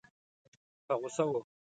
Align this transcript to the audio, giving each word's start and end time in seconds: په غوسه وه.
په 0.85 0.93
غوسه 0.99 1.23
وه. 1.31 1.39